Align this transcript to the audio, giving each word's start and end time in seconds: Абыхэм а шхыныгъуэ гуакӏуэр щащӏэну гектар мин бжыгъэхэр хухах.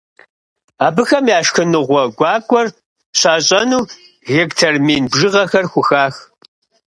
Абыхэм 0.85 1.25
а 1.37 1.41
шхыныгъуэ 1.47 2.03
гуакӏуэр 2.17 2.67
щащӏэну 3.19 3.81
гектар 4.29 4.75
мин 4.85 5.03
бжыгъэхэр 5.11 5.65
хухах. 5.71 6.15